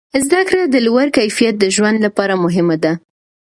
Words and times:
زده 0.25 0.41
کړه 0.49 0.63
د 0.67 0.75
لوړ 0.87 1.05
کیفیت 1.17 1.55
د 1.59 1.65
ژوند 1.75 1.97
لپاره 2.05 2.33
مهمه 2.43 2.75
ده. 2.83 2.91